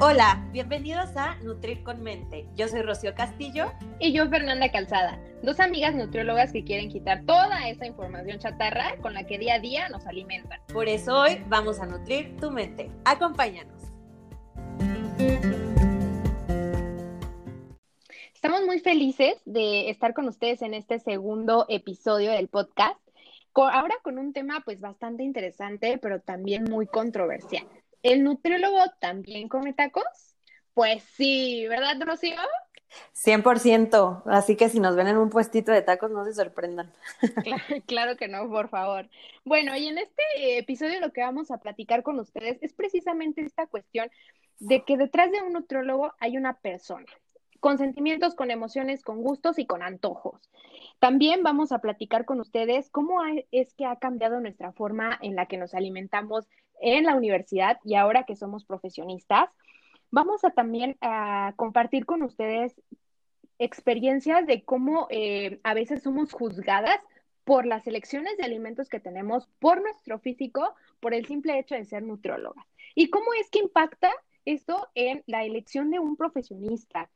[0.00, 2.48] Hola, bienvenidos a Nutrir con Mente.
[2.56, 3.72] Yo soy Rocío Castillo.
[4.00, 9.14] Y yo Fernanda Calzada, dos amigas nutriólogas que quieren quitar toda esa información chatarra con
[9.14, 10.60] la que día a día nos alimentan.
[10.72, 12.90] Por eso hoy vamos a nutrir tu mente.
[13.04, 13.82] Acompáñanos.
[18.34, 22.98] Estamos muy felices de estar con ustedes en este segundo episodio del podcast.
[23.54, 27.64] Ahora con un tema pues bastante interesante, pero también muy controversial.
[28.04, 30.04] ¿El nutriólogo también come tacos?
[30.74, 32.36] Pues sí, ¿verdad, Rocío?
[33.14, 36.92] 100%, así que si nos ven en un puestito de tacos, no se sorprendan.
[37.86, 39.08] Claro, que no, por favor.
[39.44, 43.66] Bueno, y en este episodio lo que vamos a platicar con ustedes es precisamente esta
[43.66, 44.10] cuestión
[44.58, 47.06] de que detrás de un nutriólogo hay una persona,
[47.64, 50.50] con sentimientos, con emociones, con gustos y con antojos.
[50.98, 55.46] También vamos a platicar con ustedes cómo es que ha cambiado nuestra forma en la
[55.46, 56.46] que nos alimentamos
[56.82, 59.48] en la universidad y ahora que somos profesionistas,
[60.10, 62.78] vamos a también a compartir con ustedes
[63.58, 67.00] experiencias de cómo eh, a veces somos juzgadas
[67.44, 71.86] por las elecciones de alimentos que tenemos, por nuestro físico, por el simple hecho de
[71.86, 72.66] ser nutriólogas.
[72.94, 74.10] ¿Y cómo es que impacta
[74.44, 77.08] esto en la elección de un profesionista?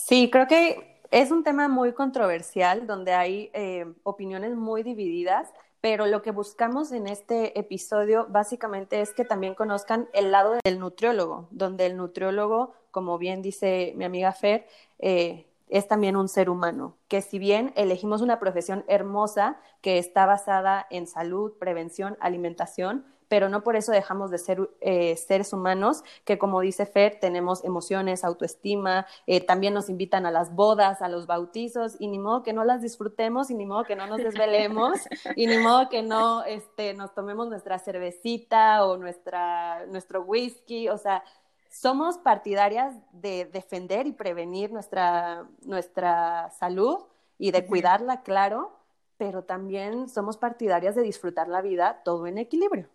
[0.00, 6.06] Sí, creo que es un tema muy controversial donde hay eh, opiniones muy divididas pero
[6.06, 11.46] lo que buscamos en este episodio básicamente es que también conozcan el lado del nutriólogo,
[11.50, 14.66] donde el nutriólogo, como bien dice mi amiga Fer,
[14.98, 20.26] eh, es también un ser humano, que si bien elegimos una profesión hermosa que está
[20.26, 26.02] basada en salud, prevención, alimentación, pero no por eso dejamos de ser eh, seres humanos,
[26.24, 31.08] que como dice Fer, tenemos emociones, autoestima, eh, también nos invitan a las bodas, a
[31.08, 34.18] los bautizos, y ni modo que no las disfrutemos, y ni modo que no nos
[34.18, 34.98] desvelemos,
[35.36, 40.96] y ni modo que no este, nos tomemos nuestra cervecita o nuestra, nuestro whisky, o
[40.96, 41.22] sea,
[41.70, 47.00] somos partidarias de defender y prevenir nuestra, nuestra salud
[47.38, 48.72] y de cuidarla, claro,
[49.18, 52.88] pero también somos partidarias de disfrutar la vida todo en equilibrio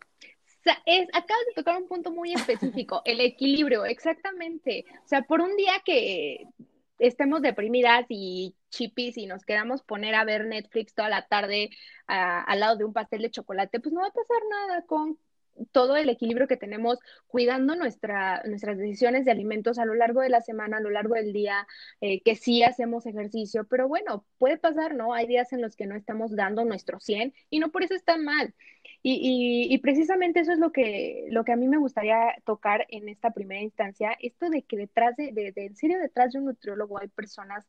[0.64, 4.86] sea, es, acabas de tocar un punto muy específico, el equilibrio, exactamente.
[5.04, 6.46] O sea, por un día que
[7.00, 11.70] estemos deprimidas y chipis y nos quedamos poner a ver Netflix toda la tarde
[12.08, 15.18] al lado de un pastel de chocolate, pues no va a pasar nada con
[15.72, 20.30] todo el equilibrio que tenemos cuidando nuestra, nuestras decisiones de alimentos a lo largo de
[20.30, 21.68] la semana, a lo largo del día,
[22.02, 25.14] eh, que sí hacemos ejercicio, pero bueno, puede pasar, ¿no?
[25.14, 28.18] Hay días en los que no estamos dando nuestro 100 y no por eso está
[28.18, 28.54] mal.
[29.06, 33.10] Y, y, precisamente eso es lo que, lo que a mí me gustaría tocar en
[33.10, 36.46] esta primera instancia, esto de que detrás de, de, de en serio, detrás de un
[36.46, 37.66] nutriólogo hay personas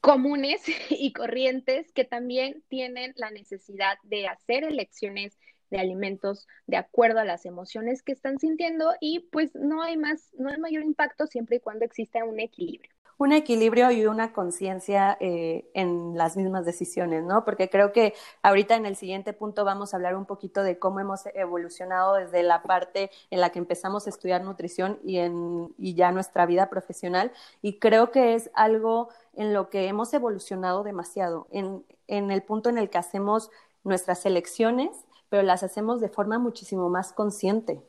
[0.00, 5.38] comunes y corrientes que también tienen la necesidad de hacer elecciones
[5.70, 10.30] de alimentos de acuerdo a las emociones que están sintiendo y pues no hay más,
[10.38, 15.16] no hay mayor impacto siempre y cuando exista un equilibrio un equilibrio y una conciencia
[15.20, 17.44] eh, en las mismas decisiones, ¿no?
[17.44, 21.00] Porque creo que ahorita en el siguiente punto vamos a hablar un poquito de cómo
[21.00, 25.94] hemos evolucionado desde la parte en la que empezamos a estudiar nutrición y, en, y
[25.94, 27.32] ya nuestra vida profesional.
[27.60, 32.70] Y creo que es algo en lo que hemos evolucionado demasiado, en, en el punto
[32.70, 33.50] en el que hacemos
[33.82, 34.90] nuestras elecciones,
[35.28, 37.82] pero las hacemos de forma muchísimo más consciente.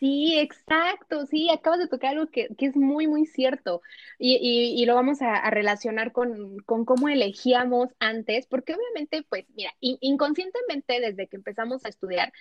[0.00, 3.82] Sí, exacto, sí, acabas de tocar algo que, que es muy, muy cierto
[4.18, 9.44] y, y, y lo vamos a, relacionar con, con, cómo elegíamos antes, porque obviamente, pues
[9.54, 12.32] mira, inconscientemente desde que empezamos a estudiar,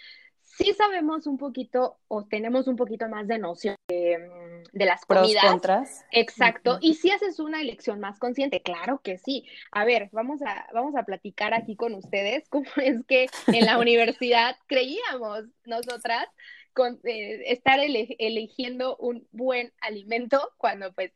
[0.59, 5.05] sí sabemos un poquito o tenemos un poquito más de noción de, mm, de las
[5.05, 5.41] comidas.
[5.41, 6.05] Pros, contras.
[6.11, 9.45] Exacto, y si haces una elección más consciente, claro que sí.
[9.71, 13.77] A ver, vamos a, vamos a platicar aquí con ustedes cómo es que en la
[13.77, 16.27] universidad creíamos nosotras
[16.73, 21.13] con, eh, estar eligiendo un buen alimento cuando pues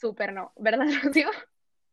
[0.00, 1.28] súper no, ¿verdad, Rocío?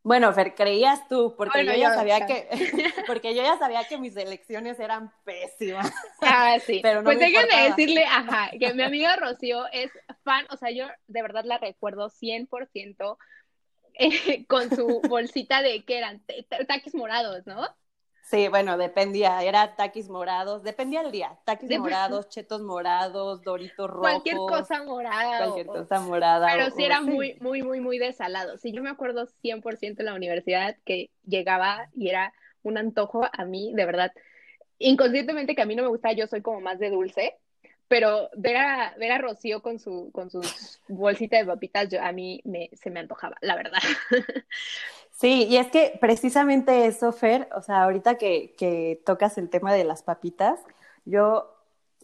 [0.02, 2.48] Bueno, Fer, creías tú, porque yo ya sabía que,
[3.06, 5.92] porque yo ya sabía que mis elecciones eran pésimas.
[6.20, 6.80] Ah, sí.
[6.82, 9.90] Pero no pues déjenme decirle, ajá, que mi amiga Rocío es
[10.24, 13.18] fan, o sea, yo de verdad la recuerdo 100%
[13.94, 16.22] eh, con su bolsita de, ¿qué eran?
[16.68, 17.66] Taquis morados, ¿no?
[18.28, 24.02] Sí, bueno, dependía, era taquis morados, dependía el día, taquis morados, chetos morados, doritos rojos.
[24.02, 25.38] Cualquier cosa morada.
[25.38, 26.46] Cualquier cosa morada.
[26.52, 28.58] Pero sí era muy, muy, muy, muy desalado.
[28.58, 33.44] Sí, yo me acuerdo 100% en la universidad que llegaba y era un antojo a
[33.46, 34.12] mí, de verdad,
[34.78, 37.38] inconscientemente que a mí no me gusta, yo soy como más de dulce,
[37.88, 42.12] pero ver a, ver a Rocío con su con sus bolsitas de papitas, yo, a
[42.12, 43.80] mí me, se me antojaba, la verdad.
[45.20, 49.82] Sí, y es que precisamente eso, Fer, o sea, ahorita que, tocas el tema de
[49.82, 50.60] las papitas,
[51.04, 51.56] yo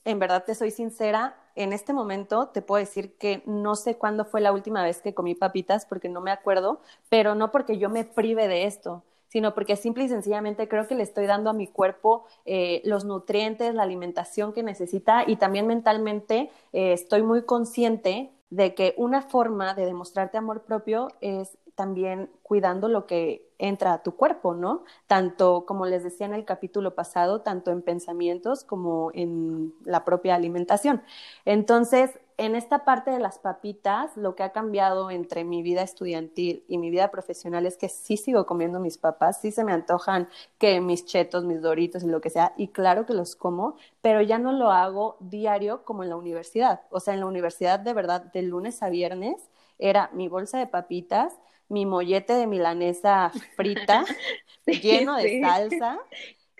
[0.04, 4.24] en verdad te soy sincera, en este momento te puedo decir que no sé cuándo
[4.24, 7.88] fue la última vez que comí papitas porque no me acuerdo, pero no porque yo
[7.88, 11.52] me prive de esto, sino porque simple y sencillamente creo que le estoy dando a
[11.52, 17.42] mi cuerpo eh, los nutrientes, la alimentación que necesita y también mentalmente eh, estoy muy
[17.44, 23.92] consciente de que una forma de demostrarte amor propio es también cuidando lo que entra
[23.92, 24.84] a tu cuerpo, ¿no?
[25.06, 30.34] Tanto, como les decía en el capítulo pasado, tanto en pensamientos como en la propia
[30.34, 31.02] alimentación.
[31.44, 36.64] Entonces, en esta parte de las papitas, lo que ha cambiado entre mi vida estudiantil
[36.66, 40.28] y mi vida profesional es que sí sigo comiendo mis papas, sí se me antojan
[40.58, 44.20] que mis chetos, mis doritos y lo que sea, y claro que los como, pero
[44.20, 46.82] ya no lo hago diario como en la universidad.
[46.90, 49.36] O sea, en la universidad de verdad, de lunes a viernes,
[49.78, 51.32] era mi bolsa de papitas,
[51.68, 54.04] mi mollete de milanesa frita,
[54.66, 55.98] lleno de salsa.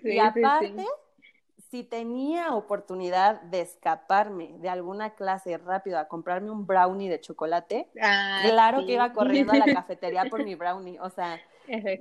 [0.03, 0.85] y aparte,
[1.69, 7.89] si tenía oportunidad de escaparme de alguna clase rápido a comprarme un brownie de chocolate,
[8.01, 10.99] ah, claro que iba corriendo a la cafetería por mi brownie.
[10.99, 11.39] O sea,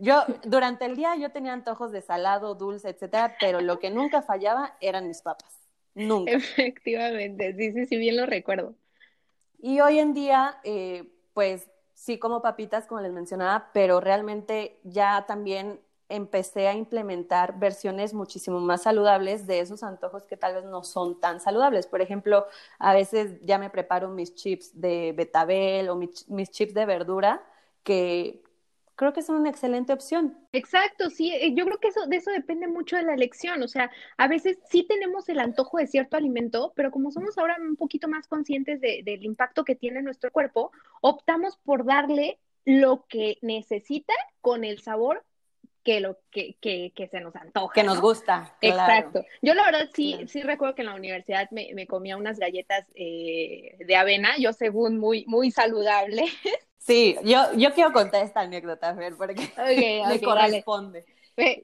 [0.00, 4.22] yo durante el día yo tenía antojos de salado, dulce, etcétera, pero lo que nunca
[4.22, 5.58] fallaba eran mis papas.
[5.94, 6.32] Nunca.
[6.32, 8.74] Efectivamente, sí, sí, sí, bien lo recuerdo.
[9.66, 15.24] Y hoy en día, eh, pues sí como papitas, como les mencionaba, pero realmente ya
[15.26, 15.80] también
[16.10, 21.18] empecé a implementar versiones muchísimo más saludables de esos antojos que tal vez no son
[21.18, 21.86] tan saludables.
[21.86, 22.44] Por ejemplo,
[22.78, 27.42] a veces ya me preparo mis chips de betabel o mis, mis chips de verdura
[27.84, 28.44] que
[28.96, 30.36] creo que es una excelente opción.
[30.52, 33.68] Exacto, sí, eh, yo creo que eso, de eso depende mucho de la elección, o
[33.68, 37.76] sea, a veces sí tenemos el antojo de cierto alimento, pero como somos ahora un
[37.76, 40.70] poquito más conscientes del impacto que tiene nuestro cuerpo,
[41.00, 45.24] optamos por darle lo que necesita con el sabor
[45.84, 47.74] que lo que, que, que se nos antoja.
[47.74, 48.56] Que nos gusta.
[48.60, 49.24] Exacto.
[49.42, 52.86] Yo la verdad sí, sí recuerdo que en la universidad me, me comía unas galletas
[52.94, 56.24] eh, de avena, yo según muy, muy saludable.
[56.78, 59.50] Sí, yo, yo quiero contar esta anécdota, Fer, porque
[60.06, 61.06] me corresponde.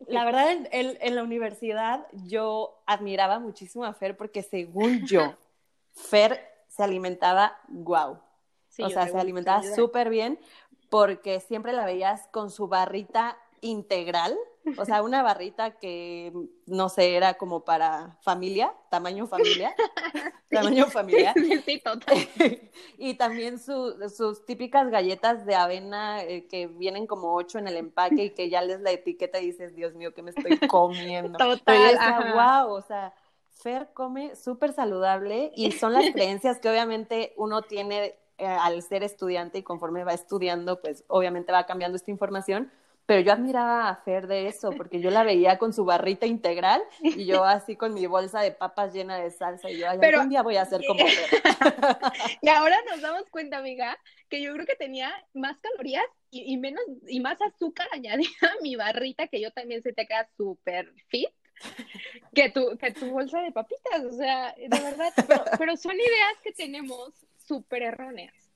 [0.08, 5.34] La verdad, en, en, la universidad yo admiraba muchísimo a Fer porque según yo,
[5.92, 8.12] Fer se alimentaba guau.
[8.14, 10.40] o sea, se alimentaba súper bien
[10.88, 14.36] porque siempre la veías con su barrita integral
[14.76, 16.32] o sea, una barrita que,
[16.66, 19.74] no sé, era como para familia, tamaño familia,
[20.50, 21.34] tamaño familia.
[21.64, 22.16] Sí, total.
[22.98, 28.24] y también sus típicas galletas de avena eh, que vienen como ocho en el empaque
[28.24, 31.38] y que ya les la etiqueta y dices, Dios mío, ¿qué me estoy comiendo?
[31.38, 32.34] Total.
[32.34, 33.14] wow, o sea,
[33.50, 39.02] Fer come súper saludable y son las creencias que obviamente uno tiene eh, al ser
[39.02, 42.70] estudiante y conforme va estudiando, pues obviamente va cambiando esta información
[43.06, 46.80] pero yo admiraba a Fer de eso, porque yo la veía con su barrita integral
[47.02, 50.42] y yo así con mi bolsa de papas llena de salsa y yo, algún día
[50.42, 51.40] voy a hacer como Fer.
[52.40, 53.98] y ahora nos damos cuenta, amiga,
[54.28, 58.76] que yo creo que tenía más calorías y, menos y más azúcar añadida a mi
[58.76, 61.28] barrita, que yo también se te queda súper fit.
[62.34, 65.12] Que tu, que tu bolsa de papitas, o sea, de verdad,
[65.58, 68.49] pero son ideas que tenemos súper erróneas.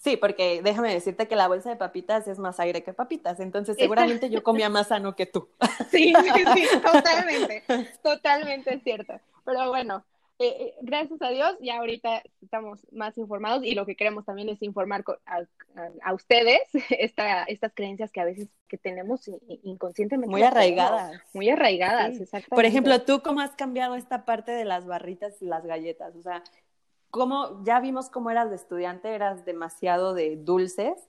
[0.00, 3.76] Sí, porque déjame decirte que la bolsa de papitas es más aire que papitas, entonces
[3.78, 5.48] seguramente yo comía más sano que tú.
[5.90, 7.62] Sí, sí, sí, totalmente,
[8.02, 9.20] totalmente cierto.
[9.44, 10.04] Pero bueno,
[10.38, 14.48] eh, eh, gracias a Dios ya ahorita estamos más informados y lo que queremos también
[14.48, 16.62] es informar a, ustedes
[16.98, 19.30] esta, estas creencias que a veces que tenemos
[19.64, 20.30] inconscientemente.
[20.30, 21.20] Muy arraigadas.
[21.34, 22.56] Muy arraigadas, exactamente.
[22.56, 26.16] Por ejemplo, ¿tú cómo has cambiado esta parte de las barritas y las galletas?
[26.16, 26.42] O sea,
[27.10, 31.08] como ya vimos cómo eras de estudiante, eras demasiado de dulces,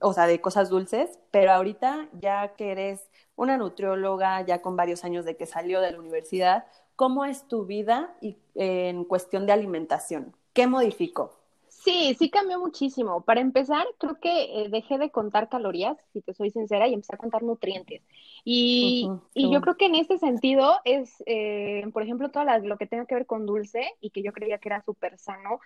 [0.00, 5.04] o sea, de cosas dulces, pero ahorita ya que eres una nutrióloga, ya con varios
[5.04, 8.16] años de que salió de la universidad, ¿cómo es tu vida
[8.54, 10.36] en cuestión de alimentación?
[10.52, 11.41] ¿Qué modificó?
[11.84, 13.22] Sí, sí cambió muchísimo.
[13.24, 17.16] Para empezar, creo que eh, dejé de contar calorías, si te soy sincera, y empecé
[17.16, 18.02] a contar nutrientes.
[18.44, 22.86] Y, y yo creo que en este sentido es, eh, por ejemplo, todo lo que
[22.86, 25.58] tenga que ver con dulce y que yo creía que era súper sano.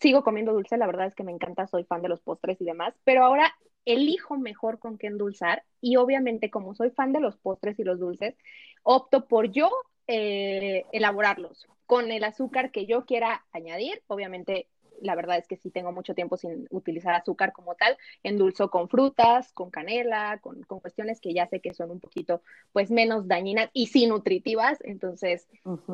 [0.00, 2.64] Sigo comiendo dulce, la verdad es que me encanta, soy fan de los postres y
[2.64, 7.36] demás, pero ahora elijo mejor con qué endulzar y obviamente como soy fan de los
[7.36, 8.34] postres y los dulces,
[8.82, 9.70] opto por yo
[10.08, 14.66] eh, elaborarlos con el azúcar que yo quiera añadir, obviamente
[15.00, 18.88] la verdad es que sí tengo mucho tiempo sin utilizar azúcar como tal, endulzo con
[18.88, 22.42] frutas, con canela, con, cuestiones que ya sé que son un poquito
[22.72, 25.48] pues menos dañinas y sí nutritivas, entonces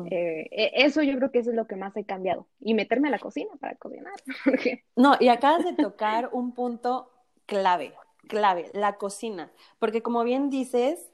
[0.09, 2.47] eh, e, eso yo creo que eso es lo que más he cambiado.
[2.59, 4.13] Y meterme a la cocina para cocinar.
[4.95, 7.11] No, y acabas de tocar un punto
[7.45, 7.93] clave,
[8.27, 11.11] clave, la cocina, porque como bien dices,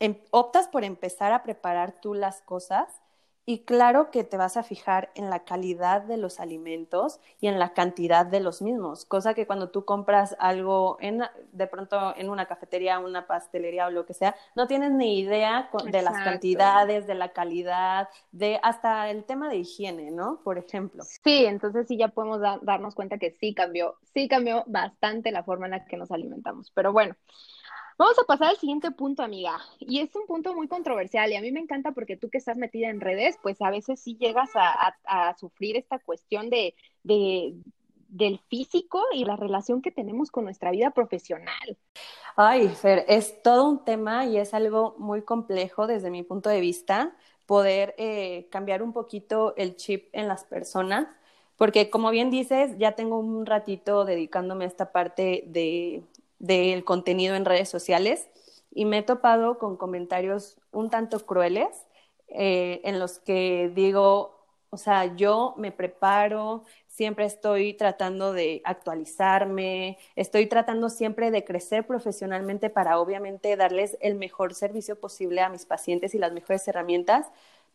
[0.00, 3.02] em, optas por empezar a preparar tú las cosas
[3.48, 7.60] Y claro que te vas a fijar en la calidad de los alimentos y en
[7.60, 11.22] la cantidad de los mismos, cosa que cuando tú compras algo en,
[11.52, 15.70] de pronto en una cafetería, una pastelería o lo que sea, no tienes ni idea
[15.84, 20.40] de las cantidades, de la calidad, de hasta el tema de higiene, ¿no?
[20.42, 21.04] Por ejemplo.
[21.04, 25.66] Sí, entonces sí ya podemos darnos cuenta que sí cambió, sí cambió bastante la forma
[25.66, 26.72] en la que nos alimentamos.
[26.74, 27.14] Pero bueno,
[27.98, 29.58] Vamos a pasar al siguiente punto, amiga.
[29.78, 32.58] Y es un punto muy controversial y a mí me encanta porque tú que estás
[32.58, 39.02] metida en redes, pues a veces sí llegas a, sufrir esta cuestión de, del físico
[39.12, 41.78] y la relación que tenemos con nuestra vida profesional.
[42.36, 46.60] Ay, Fer, es todo un tema y es algo muy complejo desde mi punto de
[46.60, 51.06] vista poder eh, cambiar un poquito el chip en las personas,
[51.56, 56.02] porque como bien dices, ya tengo un ratito dedicándome a esta parte de
[56.38, 58.28] del contenido en redes sociales
[58.70, 61.86] y me he topado con comentarios un tanto crueles
[62.28, 64.36] eh, en los que digo,
[64.70, 71.86] o sea, yo me preparo, siempre estoy tratando de actualizarme, estoy tratando siempre de crecer
[71.86, 77.26] profesionalmente para obviamente darles el mejor servicio posible a mis pacientes y las mejores herramientas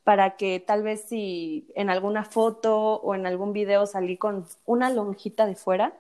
[0.04, 4.90] para que tal vez si en alguna foto o en algún video salí con una
[4.90, 5.94] lonjita de fuera,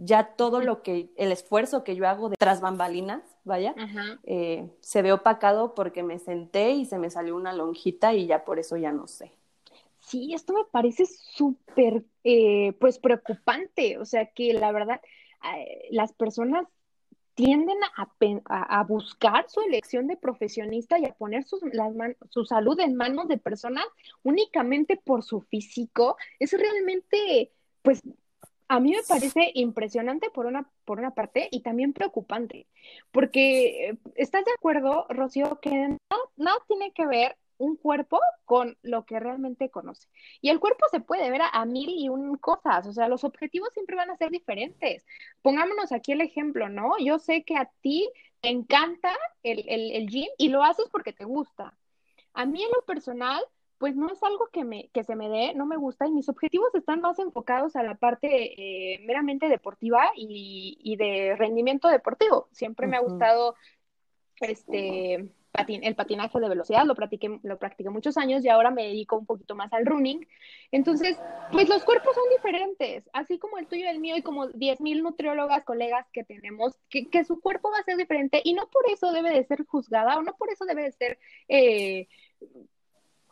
[0.00, 3.74] ya todo lo que, el esfuerzo que yo hago de tras bambalinas, vaya,
[4.24, 8.44] eh, se ve opacado porque me senté y se me salió una lonjita y ya
[8.44, 9.32] por eso ya no sé.
[9.98, 13.98] Sí, esto me parece súper, eh, pues, preocupante.
[13.98, 15.00] O sea, que la verdad,
[15.56, 16.66] eh, las personas
[17.34, 21.92] tienden a, a, buscar su elección de profesionista y a poner sus, las
[22.30, 23.84] su salud en manos de personas
[24.22, 26.16] únicamente por su físico.
[26.38, 27.52] Es realmente,
[27.82, 28.00] pues,
[28.68, 32.66] a mí me parece impresionante por una, por una parte y también preocupante,
[33.10, 39.04] porque eh, estás de acuerdo, Rocío, que nada, tiene que ver un cuerpo con lo
[39.04, 40.08] que realmente conoce.
[40.40, 43.72] Y el cuerpo se puede ver a, mil y un cosas, o sea, los objetivos
[43.72, 45.04] siempre van a ser diferentes.
[45.42, 46.92] Pongámonos aquí el ejemplo, ¿no?
[47.00, 48.08] Yo sé que a ti
[48.40, 51.74] te encanta el, el, el gym y lo haces porque te gusta.
[52.34, 53.42] A mí en lo personal
[53.78, 56.28] pues no es algo que, me, que se me dé, no me gusta y mis
[56.28, 62.48] objetivos están más enfocados a la parte eh, meramente deportiva y, de rendimiento deportivo.
[62.52, 63.54] Siempre me ha gustado
[64.40, 65.30] este
[65.66, 69.26] el patinaje de velocidad, lo practiqué, lo practiqué muchos años y ahora me dedico un
[69.26, 70.26] poquito más al running.
[70.70, 71.18] Entonces,
[71.50, 75.02] pues los cuerpos son diferentes, así como el tuyo y el mío y como 10.000
[75.02, 78.88] nutriólogas, colegas que tenemos, que, que, su cuerpo va a ser diferente y no por
[78.88, 81.18] eso debe de ser juzgada o no por eso debe de ser...
[81.48, 82.08] Eh,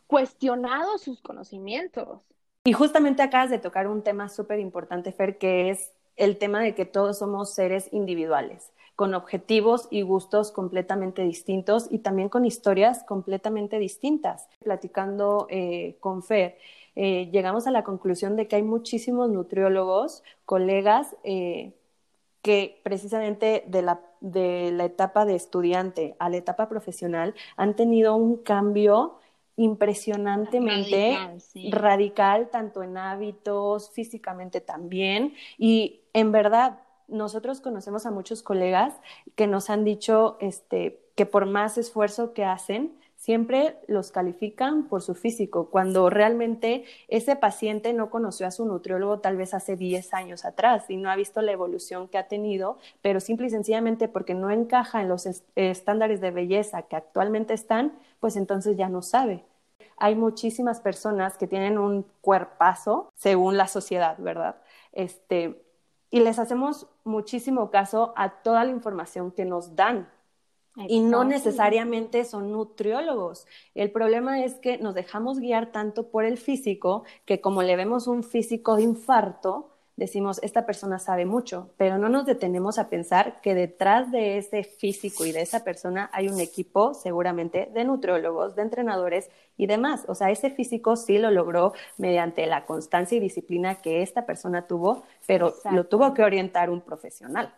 [0.07, 2.21] cuestionado sus conocimientos.
[2.63, 6.75] Y justamente acabas de tocar un tema súper importante, Fer, que es el tema de
[6.75, 13.03] que todos somos seres individuales, con objetivos y gustos completamente distintos y también con historias
[13.03, 14.49] completamente distintas.
[14.63, 16.57] Platicando eh, con Fer,
[16.95, 21.73] eh, llegamos a la conclusión de que hay muchísimos nutriólogos, colegas, eh,
[22.41, 28.15] que precisamente de la, de la etapa de estudiante a la etapa profesional han tenido
[28.15, 29.19] un cambio
[29.57, 31.17] impresionantemente
[31.71, 35.33] radical, tanto en hábitos, físicamente también.
[35.57, 38.93] Y en verdad, nosotros conocemos a muchos colegas
[39.35, 45.01] que nos han dicho este, que por más esfuerzo que hacen, siempre los califican por
[45.01, 50.13] su físico, cuando realmente ese paciente no conoció a su nutriólogo tal vez hace 10
[50.13, 54.07] años atrás y no ha visto la evolución que ha tenido, pero simple y sencillamente
[54.07, 59.01] porque no encaja en los estándares de belleza que actualmente están, pues entonces ya no
[59.01, 59.43] sabe.
[59.97, 64.55] Hay muchísimas personas que tienen un cuerpazo según la sociedad, ¿verdad?
[64.93, 65.61] Este,
[66.09, 70.07] y les hacemos muchísimo caso a toda la información que nos dan.
[70.87, 73.47] Y no necesariamente son nutriólogos.
[73.73, 78.07] El problema es que nos dejamos guiar tanto por el físico que como le vemos
[78.07, 83.41] un físico de infarto, decimos, esta persona sabe mucho, pero no nos detenemos a pensar
[83.41, 88.55] que detrás de ese físico y de esa persona hay un equipo seguramente de nutriólogos,
[88.55, 90.05] de entrenadores y demás.
[90.07, 94.67] O sea, ese físico sí lo logró mediante la constancia y disciplina que esta persona
[94.67, 97.51] tuvo, pero lo tuvo que orientar un profesional.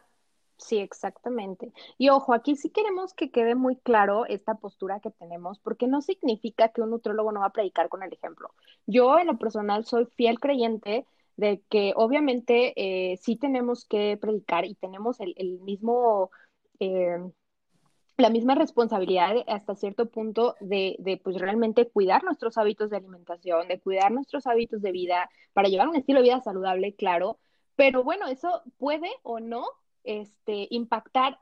[0.59, 1.71] Sí, exactamente.
[1.97, 6.01] Y ojo, aquí sí queremos que quede muy claro esta postura que tenemos, porque no
[6.01, 8.53] significa que un nutriólogo no va a predicar con el ejemplo.
[8.85, 11.05] Yo en lo personal soy fiel creyente
[11.37, 16.29] de que obviamente eh, sí tenemos que predicar y tenemos el, mismo,
[16.79, 17.19] eh,
[18.17, 23.69] la misma responsabilidad hasta cierto punto de, de, pues realmente cuidar nuestros hábitos de alimentación,
[23.69, 27.39] de cuidar nuestros hábitos de vida para llevar un estilo de vida saludable, claro,
[27.77, 29.63] pero bueno, eso puede o no
[30.03, 31.39] este, impactar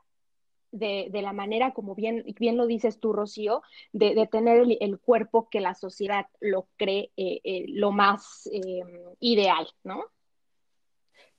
[0.70, 3.62] de, la manera, como bien, bien lo dices tú, Rocío,
[3.92, 8.82] de, de tener el, cuerpo que la sociedad lo cree eh, eh, lo más eh,
[9.20, 10.04] ideal, ¿no?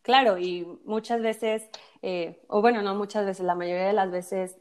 [0.02, 1.70] Claro, y muchas veces,
[2.48, 4.58] o bueno, no muchas veces, la mayoría de las veces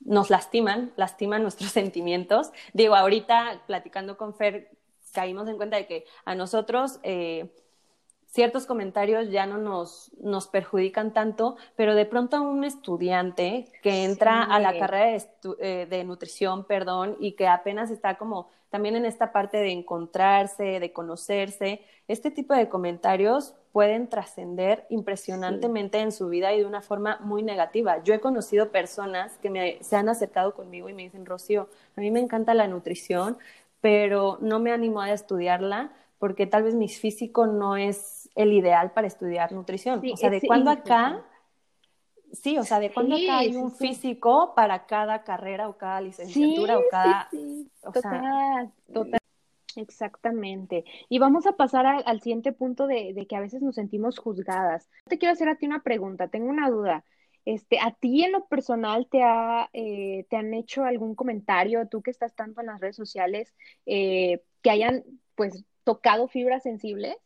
[0.00, 2.52] nos lastiman, lastiman nuestros sentimientos.
[2.72, 4.70] Digo, ahorita platicando con Fer,
[5.12, 7.00] caímos en cuenta de que a nosotros
[8.36, 14.04] ciertos comentarios ya no nos, nos perjudican tanto, pero de pronto a un estudiante que
[14.04, 15.18] entra a la carrera
[15.58, 20.80] de, eh, nutrición, perdón, y que apenas está como también en esta parte de encontrarse,
[20.80, 26.82] de conocerse, este tipo de comentarios pueden trascender impresionantemente en su vida y de una
[26.82, 28.02] forma muy negativa.
[28.04, 32.00] Yo he conocido personas que me, se han acercado conmigo y me dicen, Rocío, a
[32.02, 33.38] mí me encanta la nutrición,
[33.80, 38.92] pero no me animo a estudiarla porque tal vez mi físico no es el ideal
[38.92, 40.00] para estudiar nutrición.
[40.12, 41.24] o sea, ¿de cuándo acá?
[42.32, 46.78] Sí, o sea, ¿de cuándo acá hay un físico para cada carrera o cada licenciatura
[46.78, 47.28] o cada...
[47.82, 49.20] total, total.
[49.76, 50.84] Exactamente.
[51.08, 54.88] Y vamos a pasar al, siguiente punto de, que a veces nos sentimos juzgadas.
[55.06, 57.04] Te quiero hacer a ti una pregunta, tengo una duda.
[57.44, 62.02] Este, ¿A ti en lo personal te, ha, eh, te han hecho algún comentario, tú
[62.02, 63.54] que estás tanto en las redes sociales,
[63.86, 65.04] eh, que hayan
[65.36, 67.16] pues tocado fibras sensibles?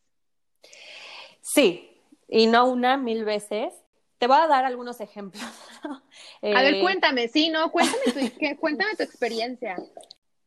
[1.53, 3.73] Sí, y no una, mil veces.
[4.17, 5.43] Te voy a dar algunos ejemplos.
[6.41, 9.75] a ver, eh, cuéntame, sí, no, cuéntame tu, cuéntame tu experiencia.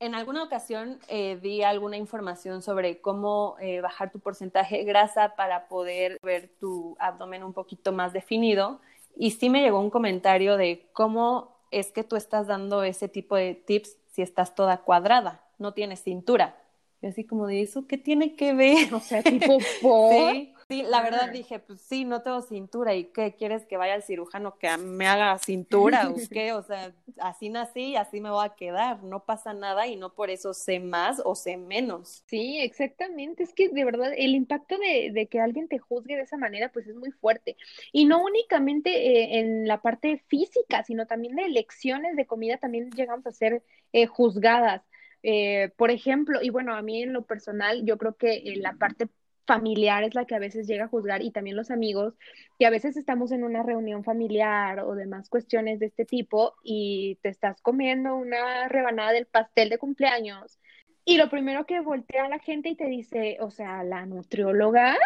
[0.00, 5.34] En alguna ocasión eh, di alguna información sobre cómo eh, bajar tu porcentaje de grasa
[5.36, 8.80] para poder ver tu abdomen un poquito más definido.
[9.16, 13.36] Y sí me llegó un comentario de cómo es que tú estás dando ese tipo
[13.36, 16.56] de tips si estás toda cuadrada, no tienes cintura.
[17.02, 18.94] Y así como de eso, ¿qué tiene que ver?
[18.94, 20.32] O sea, tipo, ¿por?
[20.32, 22.94] Sí, la verdad dije, pues sí, no tengo cintura.
[22.94, 26.52] ¿Y qué quieres que vaya al cirujano que me haga cintura o qué?
[26.52, 29.02] O sea, así nací y así me voy a quedar.
[29.02, 32.22] No pasa nada y no por eso sé más o sé menos.
[32.26, 33.42] Sí, exactamente.
[33.42, 36.70] Es que de verdad el impacto de, de que alguien te juzgue de esa manera,
[36.72, 37.56] pues es muy fuerte.
[37.92, 42.90] Y no únicamente eh, en la parte física, sino también de elecciones de comida, también
[42.90, 43.62] llegamos a ser
[43.92, 44.82] eh, juzgadas.
[45.22, 48.74] Eh, por ejemplo, y bueno, a mí en lo personal, yo creo que en la
[48.74, 49.08] parte
[49.46, 52.14] familiar es la que a veces llega a juzgar y también los amigos,
[52.58, 57.18] que a veces estamos en una reunión familiar o demás cuestiones de este tipo y
[57.22, 60.58] te estás comiendo una rebanada del pastel de cumpleaños
[61.04, 64.96] y lo primero que voltea a la gente y te dice, o sea, la nutrióloga,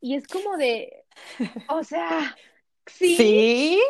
[0.00, 1.04] y es como de,
[1.68, 2.34] o sea,
[2.86, 3.80] ¿Sí?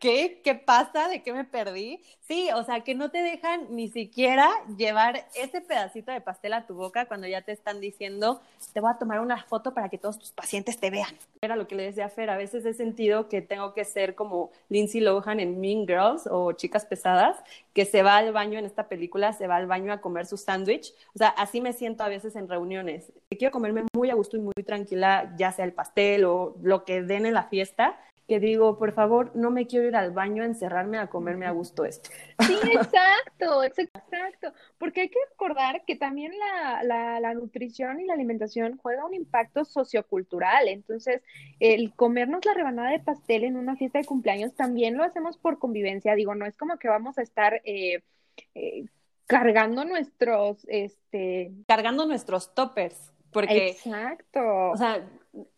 [0.00, 0.40] ¿Qué?
[0.42, 1.08] ¿Qué pasa?
[1.08, 2.02] ¿De qué me perdí?
[2.20, 6.66] Sí, o sea, que no te dejan ni siquiera llevar ese pedacito de pastel a
[6.66, 8.40] tu boca cuando ya te están diciendo,
[8.72, 11.14] te voy a tomar una foto para que todos tus pacientes te vean.
[11.40, 14.14] Era lo que le decía a Fer, a veces he sentido que tengo que ser
[14.14, 17.36] como Lindsay Lohan en Mean Girls o Chicas Pesadas,
[17.72, 20.36] que se va al baño en esta película, se va al baño a comer su
[20.36, 20.92] sándwich.
[21.14, 23.12] O sea, así me siento a veces en reuniones.
[23.38, 27.02] Quiero comerme muy a gusto y muy tranquila, ya sea el pastel o lo que
[27.02, 27.98] den en la fiesta,
[28.28, 31.50] que digo, por favor, no me quiero ir al baño a encerrarme a comerme a
[31.50, 32.10] gusto esto.
[32.46, 38.12] Sí, exacto, exacto, porque hay que recordar que también la, la, la, nutrición y la
[38.12, 41.22] alimentación juega un impacto sociocultural, entonces
[41.58, 45.58] el comernos la rebanada de pastel en una fiesta de cumpleaños también lo hacemos por
[45.58, 47.62] convivencia, digo, no es como que vamos a estar...
[47.64, 48.02] Eh,
[48.54, 48.84] eh,
[49.28, 51.52] cargando nuestros, este...
[51.66, 53.68] Cargando nuestros toppers, porque...
[53.68, 54.40] Exacto.
[54.70, 55.06] O sea,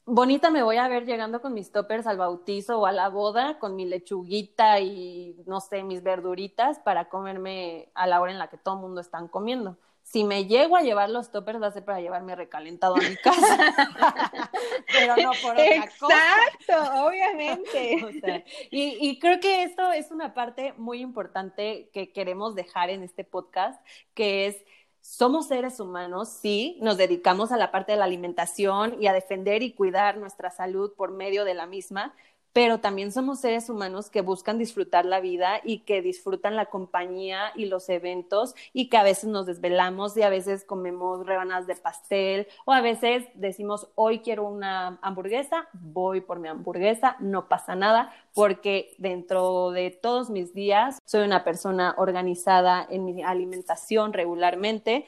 [0.05, 3.59] bonita me voy a ver llegando con mis toppers al bautizo o a la boda,
[3.59, 8.49] con mi lechuguita y no sé, mis verduritas para comerme a la hora en la
[8.49, 9.79] que todo el mundo están comiendo.
[10.03, 13.17] Si me llego a llevar los toppers, va a ser para llevarme recalentado a mi
[13.17, 13.31] casa.
[14.93, 16.17] Pero no por otra Exacto, cosa.
[16.59, 18.45] Exacto, obviamente.
[18.73, 23.23] y, y creo que esto es una parte muy importante que queremos dejar en este
[23.23, 23.81] podcast,
[24.15, 24.65] que es
[25.01, 29.63] somos seres humanos, sí, nos dedicamos a la parte de la alimentación y a defender
[29.63, 32.15] y cuidar nuestra salud por medio de la misma,
[32.53, 37.53] pero también somos seres humanos que buscan disfrutar la vida y que disfrutan la compañía
[37.55, 41.77] y los eventos y que a veces nos desvelamos y a veces comemos rebanadas de
[41.77, 47.75] pastel o a veces decimos hoy quiero una hamburguesa, voy por mi hamburguesa, no pasa
[47.75, 55.07] nada porque dentro de todos mis días soy una persona organizada en mi alimentación regularmente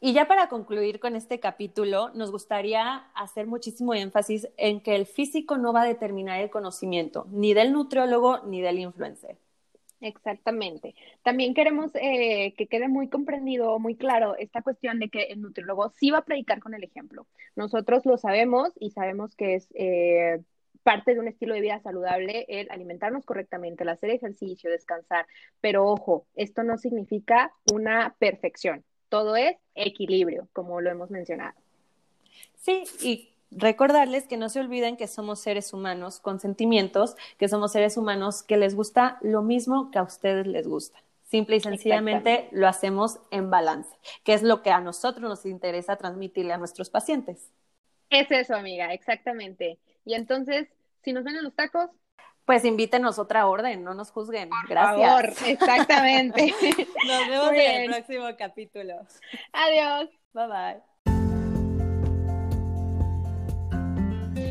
[0.00, 5.06] y ya para concluir con este capítulo, nos gustaría hacer muchísimo énfasis en que el
[5.06, 9.36] físico no va a determinar el conocimiento, ni del nutriólogo ni del influencer.
[10.00, 10.94] Exactamente.
[11.22, 15.90] También queremos eh, que quede muy comprendido, muy claro esta cuestión de que el nutriólogo
[15.90, 17.26] sí va a predicar con el ejemplo.
[17.54, 20.40] Nosotros lo sabemos y sabemos que es eh,
[20.82, 25.26] parte de un estilo de vida saludable el alimentarnos correctamente, el hacer ejercicio, descansar.
[25.60, 28.84] Pero ojo, esto no significa una perfección.
[29.10, 31.52] Todo es equilibrio, como lo hemos mencionado.
[32.56, 37.72] Sí, y recordarles que no se olviden que somos seres humanos con sentimientos, que somos
[37.72, 41.02] seres humanos que les gusta lo mismo que a ustedes les gusta.
[41.24, 43.90] Simple y sencillamente lo hacemos en balance,
[44.24, 47.50] que es lo que a nosotros nos interesa transmitirle a nuestros pacientes.
[48.10, 49.78] Es eso, amiga, exactamente.
[50.04, 50.68] Y entonces,
[51.04, 51.90] si nos ven en los tacos,
[52.44, 54.48] pues invítenos otra orden, no nos juzguen.
[54.48, 55.08] Por Gracias.
[55.08, 56.54] Favor, exactamente.
[57.06, 58.94] nos vemos en el próximo capítulo.
[59.52, 60.10] Adiós.
[60.32, 60.90] Bye bye.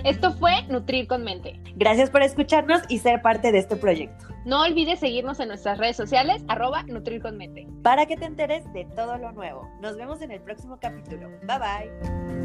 [0.06, 1.60] Esto fue Nutrir con Mente.
[1.75, 4.28] Gracias por escucharnos y ser parte de este proyecto.
[4.45, 7.67] No olvides seguirnos en nuestras redes sociales, arroba Nutrir con Mente.
[7.84, 9.69] Para que te enteres de todo lo nuevo.
[9.82, 11.30] Nos vemos en el próximo capítulo.
[11.43, 12.38] Bye bye.